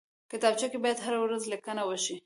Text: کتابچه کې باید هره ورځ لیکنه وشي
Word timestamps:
کتابچه 0.31 0.67
کې 0.71 0.77
باید 0.83 1.03
هره 1.05 1.19
ورځ 1.23 1.41
لیکنه 1.53 1.81
وشي 1.85 2.15